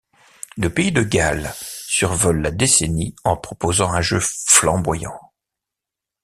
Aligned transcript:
Le 0.57 0.71
pays 0.73 0.91
de 0.91 1.03
Galles 1.03 1.51
survole 1.55 2.41
la 2.41 2.49
décennie 2.49 3.15
en 3.23 3.37
proposant 3.37 3.91
un 3.93 4.01
jeu 4.01 4.19
flamboyant. 4.19 5.19